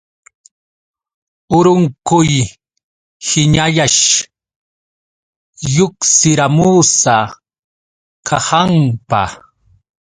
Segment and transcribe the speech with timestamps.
[1.57, 3.99] Urunquyhiñallash
[5.73, 7.17] lluqsiramusa
[8.27, 9.21] kahanpa.